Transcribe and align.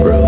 bro. 0.00 0.21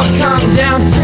I'll 0.00 0.18
come 0.18 0.56
down 0.56 0.99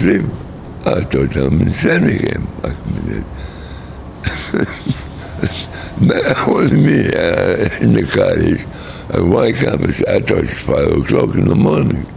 asleep. 0.00 0.24
I 0.86 1.04
told 1.04 1.32
him 1.32 1.60
and 1.60 1.72
send 1.72 2.06
him. 2.06 2.48
I'm 2.64 2.76
uh, 3.12 3.22
me 6.72 7.04
uh, 7.14 7.68
in 7.82 7.92
the 7.92 8.06
cottage. 8.10 8.66
I 9.12 9.20
wake 9.20 9.62
up, 9.64 9.80
at 9.80 9.88
I 10.08 10.20
thought 10.20 10.46
five 10.46 10.90
o'clock 10.92 11.34
in 11.34 11.48
the 11.48 11.54
morning. 11.54 12.04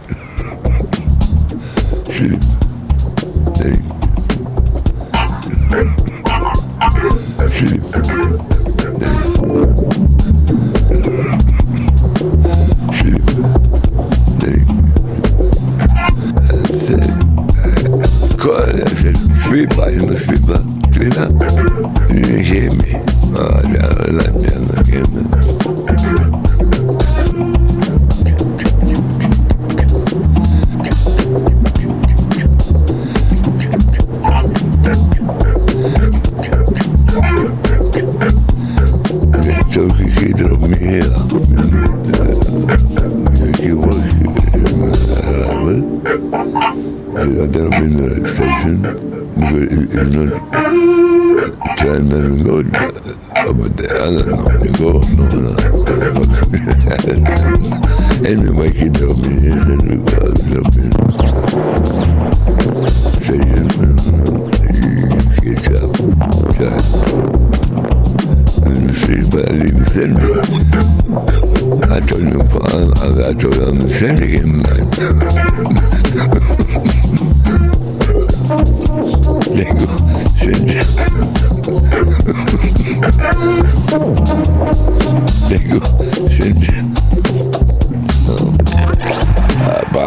Sleep. 1.94 2.40
Sleep. 7.50 8.03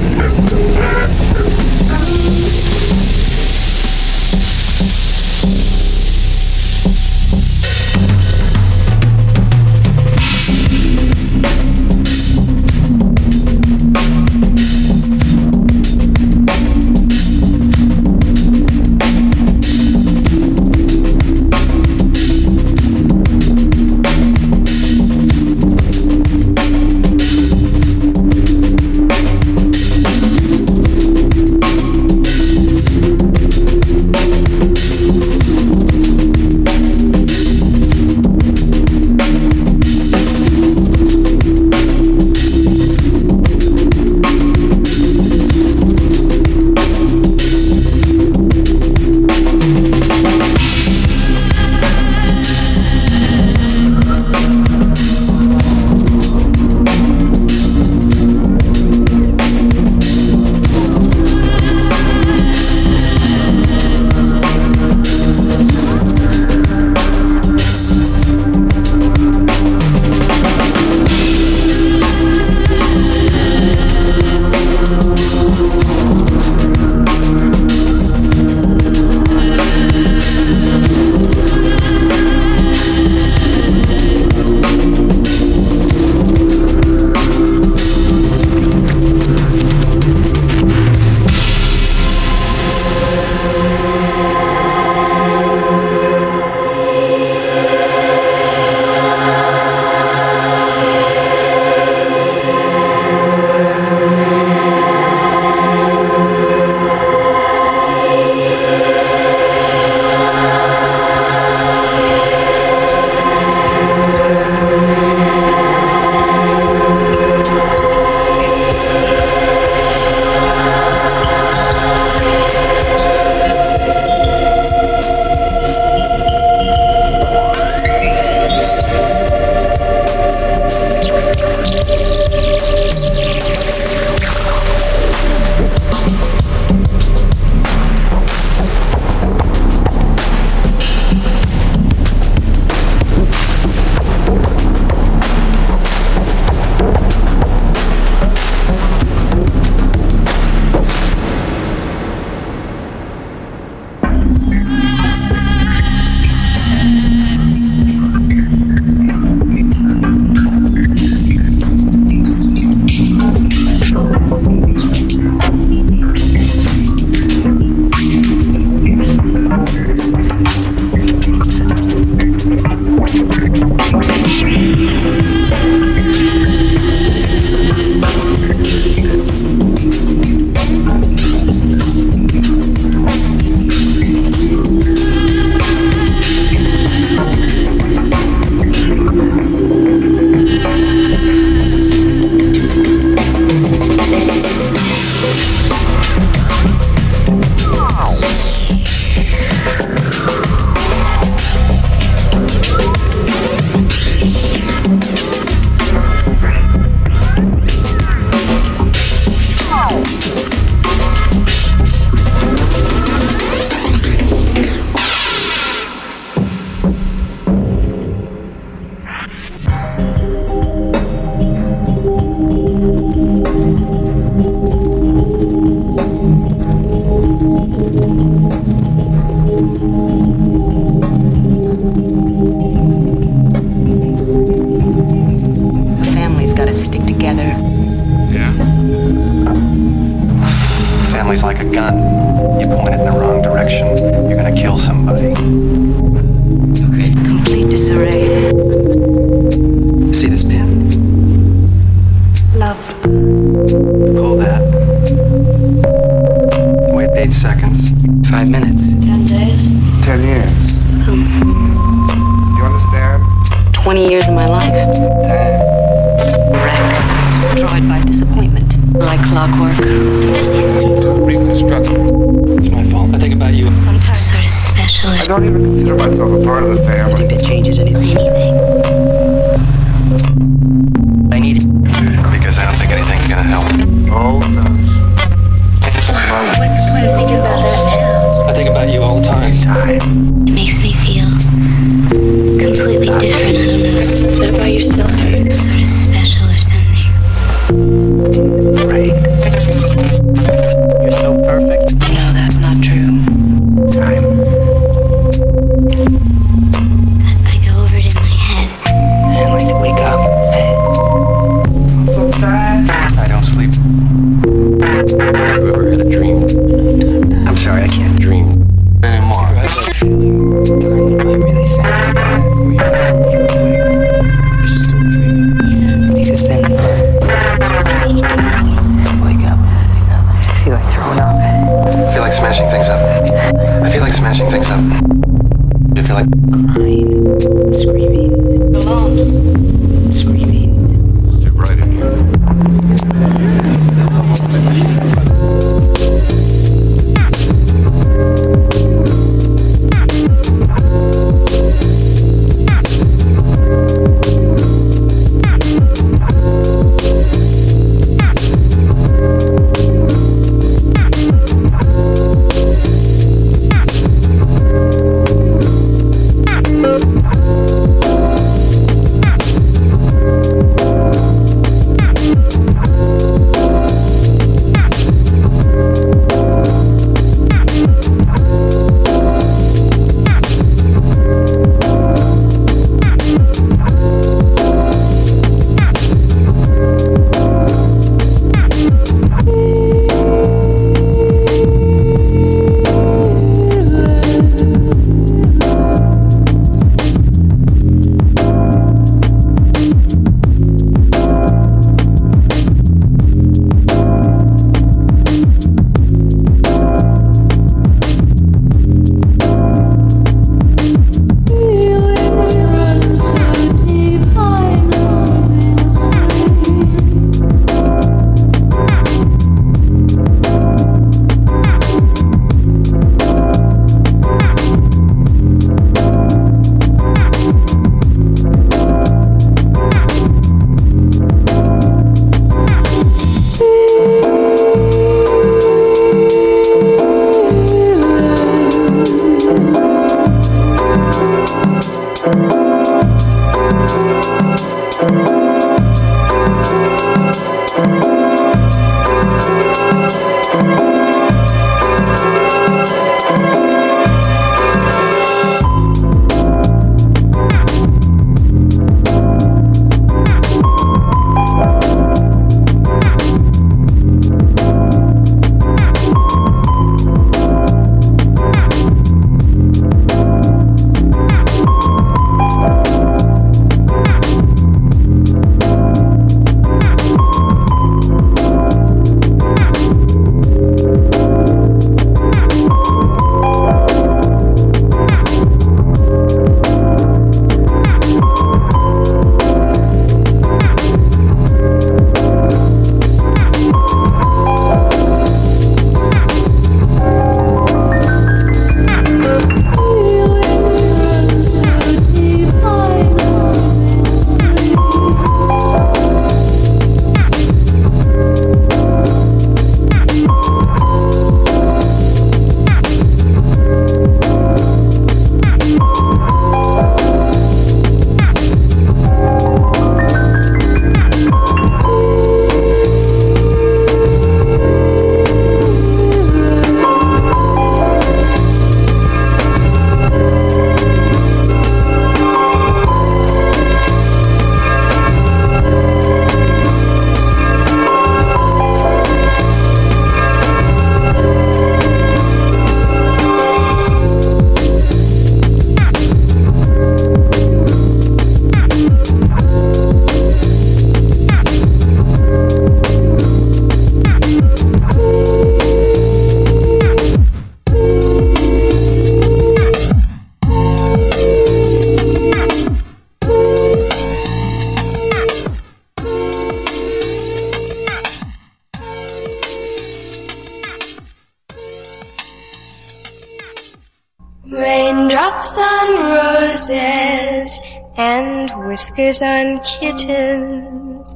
On 579.10 579.60
kittens, 579.64 581.16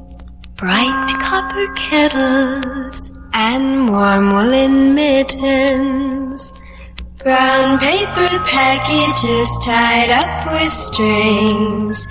bright 0.56 1.06
copper 1.08 1.72
kettles 1.74 3.12
and 3.32 3.88
warm 3.88 4.32
woolen 4.34 4.94
mittens, 4.96 6.52
brown 7.22 7.78
paper 7.78 8.28
packages 8.46 9.48
tied 9.64 10.10
up 10.10 10.52
with 10.52 10.72
strings. 10.72 12.06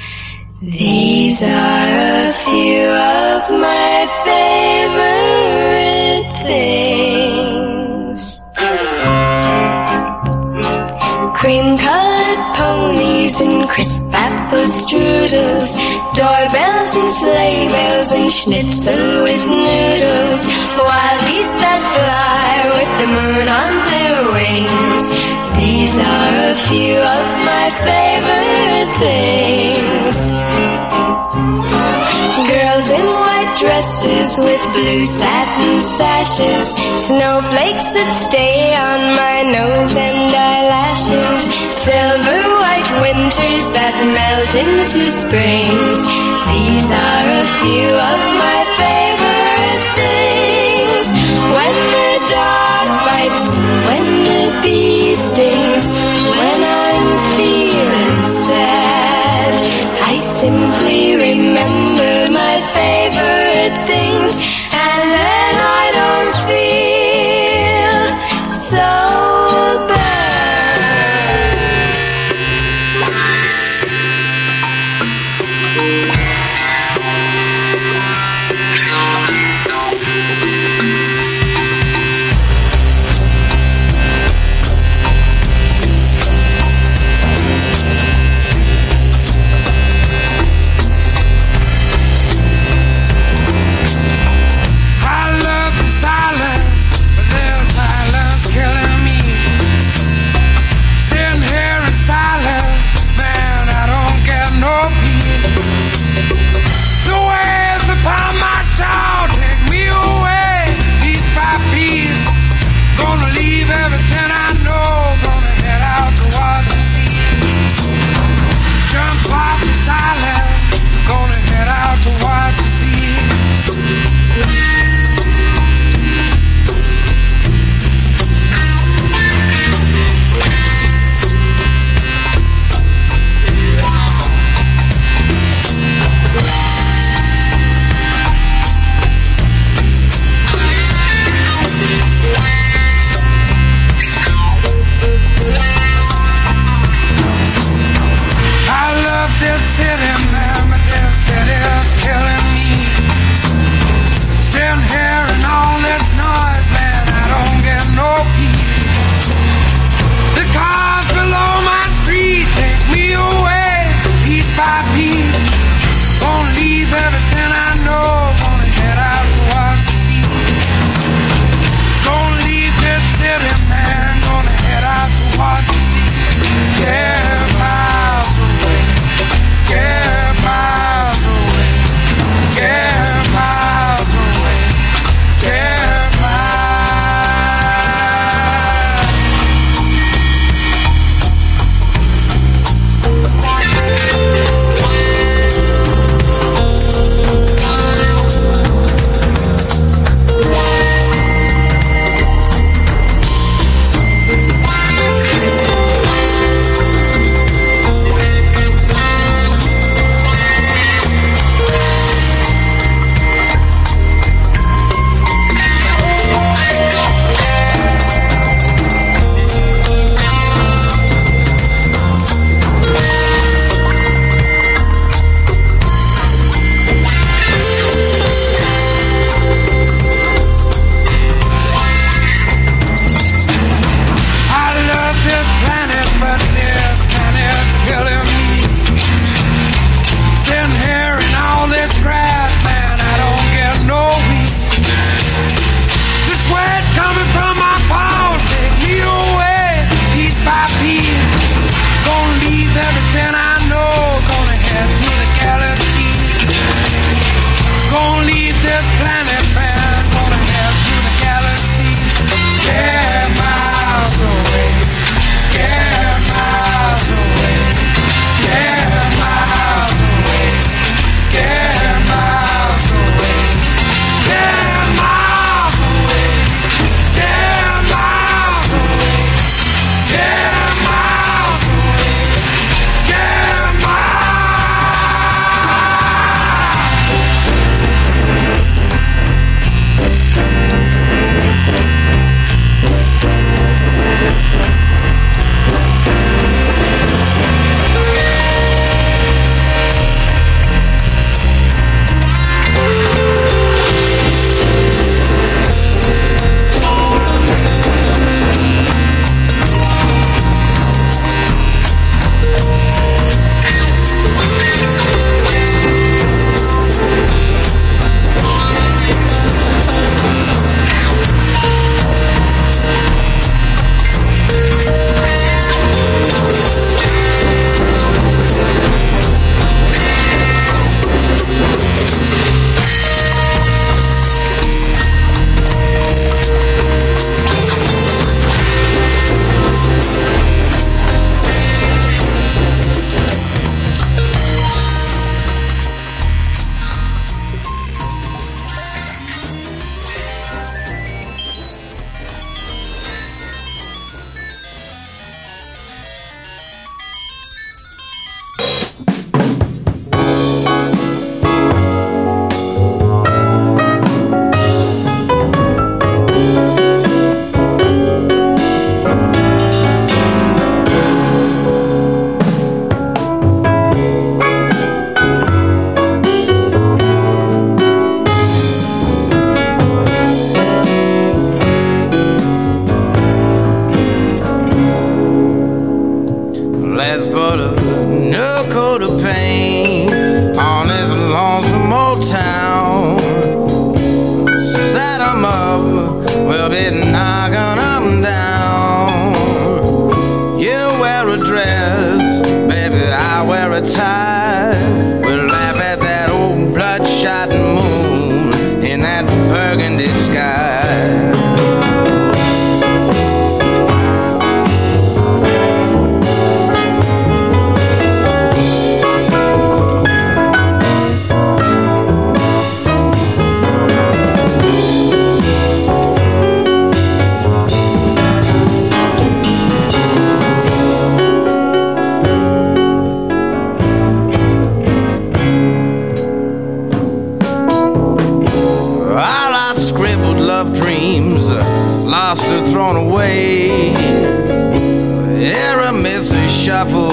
These 0.61 1.43
are 1.43 2.29
a 2.29 2.33
few 2.33 2.87
of 2.87 3.51
my 3.59 4.23
favorite 4.23 4.42
strudels, 14.83 15.71
doorbells 16.13 16.95
and 16.95 17.11
sleigh 17.11 17.67
bells 17.67 18.11
and 18.11 18.31
schnitzel 18.31 19.23
with 19.23 19.43
noodles, 19.47 20.45
wild 20.77 21.19
geese 21.27 21.53
that 21.63 21.81
fly 21.95 22.67
with 22.75 22.91
the 22.99 23.07
moon 23.07 23.47
on 23.61 23.71
their 23.91 24.19
wings. 24.35 25.03
These 25.57 25.97
are 25.97 26.35
a 26.51 26.57
few 26.67 26.97
of 26.97 27.23
my 27.47 27.67
favorite 27.85 28.91
things. 28.99 30.02
Dresses 34.03 34.39
with 34.39 34.61
blue 34.73 35.05
satin 35.05 35.79
sashes, 35.79 36.71
snowflakes 36.99 37.89
that 37.91 38.11
stay 38.11 38.75
on 38.75 39.15
my 39.15 39.43
nose 39.43 39.95
and 39.95 40.19
eyelashes, 40.19 41.47
silver 41.71 42.41
white 42.59 42.89
winters 43.01 43.69
that 43.71 43.95
melt 44.03 44.55
into 44.55 45.09
springs. 45.09 46.03
These 46.51 46.91
are 46.91 47.27
a 47.31 47.47
few 47.63 47.95
of 47.95 48.19
my 48.39 48.72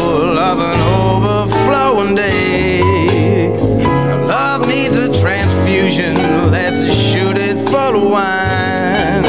shuffle 0.00 0.38
of 0.38 0.58
an 0.60 0.80
overflowing 0.80 2.14
day. 2.14 3.50
Love 4.26 4.66
needs 4.66 4.96
a 4.96 5.08
transfusion, 5.20 6.14
let's 6.50 6.94
shoot 6.94 7.36
it 7.38 7.56
full 7.68 7.96
of 7.96 8.10
wine. 8.10 9.24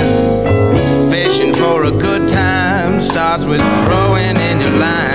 Fishing 1.11 1.53
for 1.53 1.85
a 1.85 1.91
good 1.91 2.29
time 2.29 3.01
starts 3.01 3.45
with 3.45 3.61
throwing 3.83 4.37
in 4.37 4.61
your 4.61 4.79
line. 4.79 5.10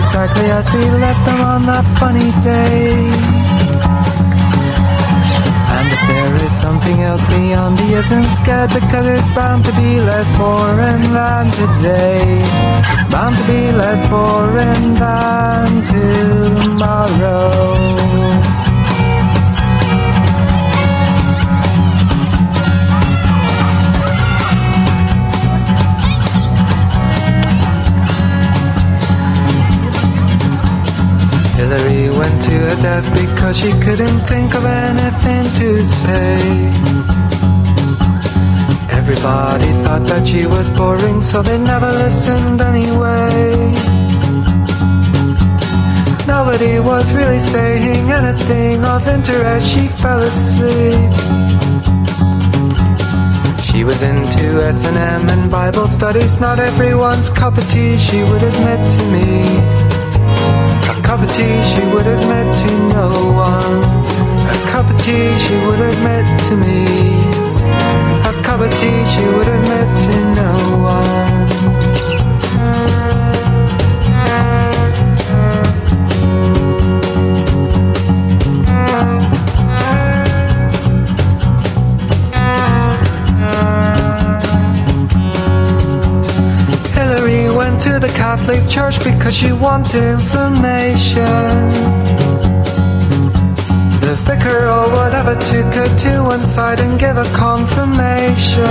Exactly 0.00 0.48
as 0.58 0.66
he 0.70 0.84
left 1.04 1.22
them 1.26 1.40
on 1.40 1.60
that 1.66 1.86
funny 2.00 2.30
day. 2.42 2.92
And 5.76 5.86
if 5.96 6.02
there 6.10 6.34
is 6.46 6.52
something 6.66 6.98
else 7.02 7.24
beyond, 7.26 7.78
he 7.80 7.94
isn't 7.94 8.30
scared 8.38 8.72
because 8.72 9.06
it's 9.06 9.30
bound 9.30 9.64
to 9.66 9.72
be 9.72 10.00
less 10.00 10.28
boring 10.38 11.04
than 11.16 11.46
today. 11.60 12.40
Bound 13.10 13.36
to 13.36 13.44
be 13.46 13.62
less 13.72 14.00
boring 14.08 14.94
than 15.02 15.21
she 33.52 33.70
couldn't 33.80 34.20
think 34.20 34.54
of 34.54 34.64
anything 34.64 35.44
to 35.60 35.88
say. 35.88 36.38
Everybody 38.90 39.70
thought 39.82 40.04
that 40.06 40.26
she 40.26 40.46
was 40.46 40.70
boring, 40.70 41.20
so 41.20 41.42
they 41.42 41.58
never 41.58 41.92
listened 41.92 42.60
anyway. 42.60 43.74
Nobody 46.26 46.80
was 46.80 47.12
really 47.12 47.40
saying 47.40 48.10
anything 48.10 48.84
of 48.84 49.06
interest, 49.06 49.68
she 49.68 49.88
fell 49.88 50.20
asleep. 50.20 51.12
She 53.64 53.84
was 53.84 54.02
into 54.02 54.62
S&M 54.62 55.28
and 55.28 55.50
Bible 55.50 55.88
studies, 55.88 56.38
not 56.40 56.58
everyone's 56.58 57.28
cup 57.30 57.58
of 57.58 57.70
tea, 57.70 57.98
she 57.98 58.22
would 58.22 58.42
admit 58.42 58.80
to 58.92 59.02
me. 59.12 59.81
A 61.12 61.14
cup 61.14 61.28
of 61.28 61.36
tea 61.36 61.62
she 61.62 61.84
would 61.92 62.06
admit 62.06 62.56
to 62.56 62.88
no 62.88 63.32
one. 63.34 63.84
A 64.48 64.70
cup 64.70 64.88
of 64.88 64.98
tea 65.02 65.38
she 65.40 65.54
would 65.66 65.78
admit 65.78 66.24
to 66.44 66.56
me. 66.56 67.20
A 68.24 68.42
cup 68.42 68.60
of 68.60 68.70
tea 68.80 69.04
she 69.12 69.26
would 69.26 69.46
admit 69.46 69.88
to 70.04 70.34
no 70.34 70.52
one. 70.78 71.21
Catholic 87.84 88.68
Church 88.68 89.02
because 89.02 89.36
she 89.36 89.52
wants 89.52 89.94
information. 89.94 91.42
The 94.00 94.14
vicar 94.24 94.68
or 94.68 94.88
whatever 94.90 95.34
took 95.34 95.74
her 95.74 95.98
to 95.98 96.22
one 96.22 96.46
side 96.46 96.78
and 96.78 96.98
gave 96.98 97.16
her 97.16 97.30
confirmation. 97.34 98.64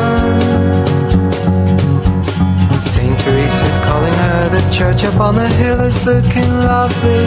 St. 2.93 3.20
Teresa's 3.20 3.78
calling 3.86 4.14
her, 4.14 4.49
the 4.49 4.74
church 4.74 5.03
up 5.03 5.20
on 5.20 5.36
the 5.36 5.47
hill 5.47 5.82
is 5.82 6.05
looking 6.05 6.49
lovely. 6.72 7.26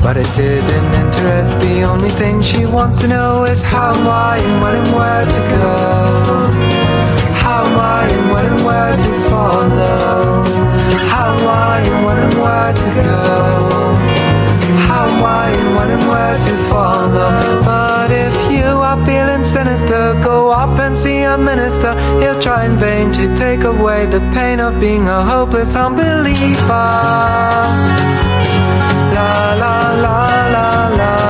But 0.00 0.16
it 0.16 0.30
didn't 0.36 0.94
interest. 0.94 1.58
The 1.58 1.82
only 1.82 2.10
thing 2.10 2.42
she 2.42 2.64
wants 2.64 3.00
to 3.00 3.08
know 3.08 3.44
is 3.44 3.60
how, 3.60 3.92
why, 4.06 4.38
and 4.38 4.62
when 4.62 4.74
and 4.76 4.94
where 4.94 5.24
to 5.26 5.40
go. 5.56 7.17
Why, 7.76 8.08
and 8.10 8.30
when 8.32 8.46
and 8.46 8.64
where 8.64 8.96
to 8.96 9.12
follow. 9.30 10.42
How, 11.12 11.36
why, 11.44 11.80
and 11.80 12.04
when 12.06 12.18
and 12.18 12.34
where 12.34 12.72
to 12.72 12.88
go. 13.02 13.20
How, 14.88 15.06
why, 15.22 15.48
and 15.50 15.76
when 15.76 15.90
and 15.90 16.08
where 16.08 16.38
to 16.38 16.56
follow. 16.70 17.30
But 17.64 18.10
if 18.10 18.34
you 18.50 18.66
are 18.88 19.04
feeling 19.04 19.44
sinister, 19.44 20.14
go 20.22 20.50
up 20.50 20.78
and 20.78 20.96
see 20.96 21.22
a 21.22 21.36
minister. 21.36 21.92
He'll 22.20 22.40
try 22.40 22.64
in 22.66 22.76
vain 22.76 23.12
to 23.12 23.34
take 23.36 23.64
away 23.64 24.06
the 24.06 24.20
pain 24.32 24.60
of 24.60 24.80
being 24.80 25.08
a 25.08 25.24
hopeless 25.24 25.76
unbeliever. 25.76 26.48
La 29.16 29.54
la 29.62 29.92
la 30.04 30.48
la 30.54 30.88
la 31.00 31.27